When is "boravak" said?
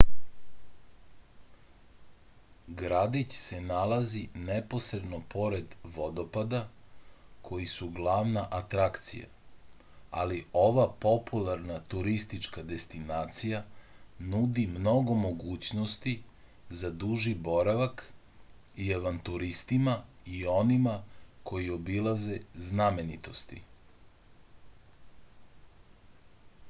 17.49-18.03